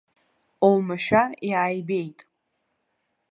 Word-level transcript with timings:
Оумашәа 0.67 1.23
иааибеит. 1.49 2.19